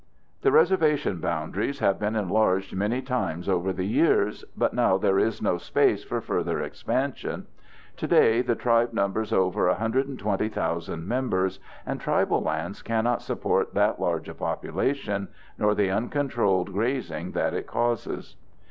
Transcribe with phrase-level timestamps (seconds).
[0.41, 5.43] The reservation boundaries have been enlarged many times over the years, but now there is
[5.43, 7.45] no space for further expansion.
[7.95, 14.33] Today the tribe numbers over 120,000 members, and tribal lands cannot support that large a
[14.33, 15.27] population
[15.59, 18.37] nor the uncontrolled grazing that it causes.